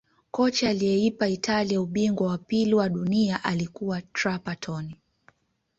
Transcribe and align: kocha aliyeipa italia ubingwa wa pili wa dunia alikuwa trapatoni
kocha 0.31 0.69
aliyeipa 0.69 1.27
italia 1.27 1.81
ubingwa 1.81 2.27
wa 2.27 2.37
pili 2.37 2.75
wa 2.75 2.89
dunia 2.89 3.43
alikuwa 3.43 4.01
trapatoni 4.01 4.97